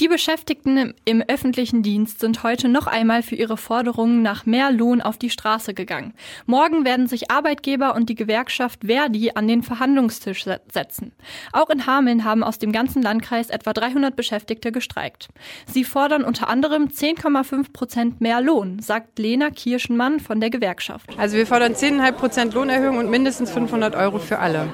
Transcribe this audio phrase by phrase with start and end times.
[0.00, 5.02] Die Beschäftigten im öffentlichen Dienst sind heute noch einmal für ihre Forderungen nach mehr Lohn
[5.02, 6.14] auf die Straße gegangen.
[6.46, 11.12] Morgen werden sich Arbeitgeber und die Gewerkschaft Verdi an den Verhandlungstisch setzen.
[11.52, 15.28] Auch in Hameln haben aus dem ganzen Landkreis etwa 300 Beschäftigte gestreikt.
[15.66, 21.10] Sie fordern unter anderem 10,5 Prozent mehr Lohn, sagt Lena Kirschenmann von der Gewerkschaft.
[21.18, 24.72] Also wir fordern 10,5 Prozent Lohnerhöhung und mindestens 500 Euro für alle.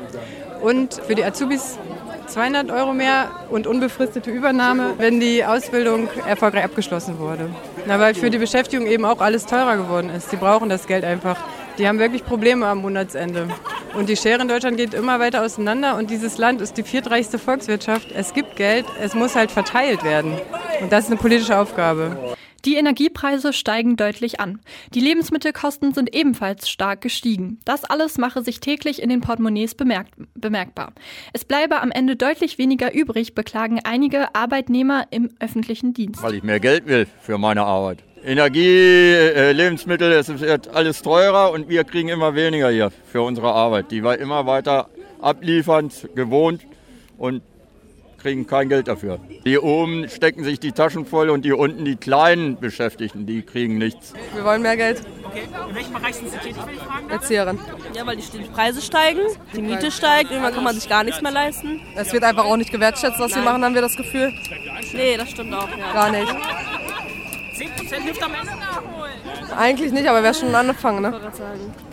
[0.62, 1.80] Und für die Azubis
[2.27, 7.48] 200 Euro mehr und unbefristete Übernahme, wenn die Ausbildung erfolgreich abgeschlossen wurde.
[7.86, 10.32] Na, weil für die Beschäftigung eben auch alles teurer geworden ist.
[10.32, 11.36] Die brauchen das Geld einfach.
[11.79, 13.48] Die haben wirklich Probleme am Monatsende.
[13.94, 17.39] Und die Schere in Deutschland geht immer weiter auseinander und dieses Land ist die viertreichste
[17.39, 18.08] Volkswirtschaft.
[18.14, 20.32] Es gibt Geld, es muss halt verteilt werden.
[20.81, 22.36] Und das ist eine politische Aufgabe.
[22.66, 24.58] Die Energiepreise steigen deutlich an.
[24.93, 27.61] Die Lebensmittelkosten sind ebenfalls stark gestiegen.
[27.64, 30.92] Das alles mache sich täglich in den Portemonnaies bemerkt, bemerkbar.
[31.32, 36.20] Es bleibe am Ende deutlich weniger übrig, beklagen einige Arbeitnehmer im öffentlichen Dienst.
[36.25, 38.02] Weil ich mehr Geld will für meine Arbeit.
[38.25, 43.53] Energie, äh, Lebensmittel, es wird alles teurer und wir kriegen immer weniger hier für unsere
[43.53, 46.62] Arbeit, die wir immer weiter abliefern, gewohnt
[47.17, 47.42] und
[48.19, 49.19] kriegen kein Geld dafür.
[49.45, 53.78] Die oben stecken sich die Taschen voll und die unten, die kleinen Beschäftigten, die kriegen
[53.78, 54.12] nichts.
[54.34, 55.03] Wir wollen mehr Geld.
[55.25, 55.42] Okay.
[55.69, 57.58] In welchem Bereich sind Sie tätig, wenn ich fragen Erzieherin.
[57.95, 59.20] Ja, weil die Preise steigen,
[59.55, 61.81] die Miete steigt, irgendwann kann man sich gar nichts mehr leisten.
[61.95, 64.33] Es wird einfach auch nicht gewertschätzt, was wir machen, haben wir das Gefühl.
[64.92, 65.69] Nee, das stimmt auch.
[65.69, 65.92] Ja.
[65.92, 66.33] Gar nicht.
[67.56, 69.12] 10% hilft am Ende nachholen.
[69.56, 71.19] Eigentlich nicht, aber wäre schon ein Anfang, ne?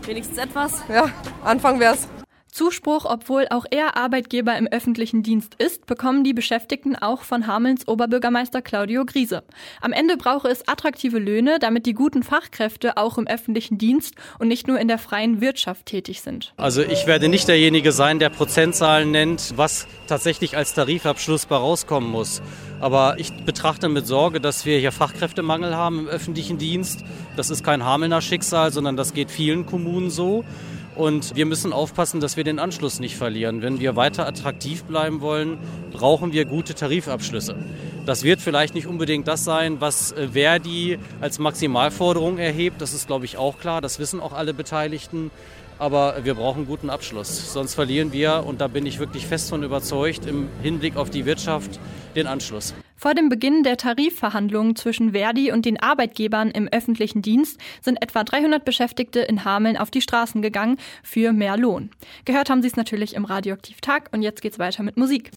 [0.05, 0.83] Wenigstens etwas.
[0.89, 1.09] Ja,
[1.43, 2.08] Anfang wär's.
[2.53, 7.87] Zuspruch, obwohl auch er Arbeitgeber im öffentlichen Dienst ist, bekommen die Beschäftigten auch von Hamelns
[7.87, 9.43] Oberbürgermeister Claudio Griese.
[9.81, 14.49] Am Ende brauche es attraktive Löhne, damit die guten Fachkräfte auch im öffentlichen Dienst und
[14.49, 16.53] nicht nur in der freien Wirtschaft tätig sind.
[16.57, 22.11] Also ich werde nicht derjenige sein, der Prozentzahlen nennt, was tatsächlich als Tarifabschluss bei rauskommen
[22.11, 22.43] muss.
[22.79, 27.03] Aber ich betrachte mit Sorge, dass wir hier Fachkräftemangel haben im öffentlichen Dienst.
[27.35, 30.43] Das ist kein Hamelner Schicksal, sondern das geht vielen Kommunen so.
[30.95, 33.61] Und wir müssen aufpassen, dass wir den Anschluss nicht verlieren.
[33.61, 35.58] Wenn wir weiter attraktiv bleiben wollen,
[35.92, 37.55] brauchen wir gute Tarifabschlüsse.
[38.05, 42.81] Das wird vielleicht nicht unbedingt das sein, was äh, Verdi als Maximalforderung erhebt.
[42.81, 43.81] Das ist, glaube ich, auch klar.
[43.81, 45.31] Das wissen auch alle Beteiligten.
[45.80, 47.52] Aber wir brauchen guten Abschluss.
[47.52, 51.25] Sonst verlieren wir, und da bin ich wirklich fest von überzeugt, im Hinblick auf die
[51.25, 51.80] Wirtschaft
[52.15, 52.75] den Anschluss.
[53.03, 58.23] Vor dem Beginn der Tarifverhandlungen zwischen Verdi und den Arbeitgebern im öffentlichen Dienst sind etwa
[58.23, 61.89] 300 Beschäftigte in Hameln auf die Straßen gegangen für mehr Lohn.
[62.23, 65.31] Gehört haben Sie es natürlich im Radioaktiv Tag und jetzt geht's weiter mit Musik.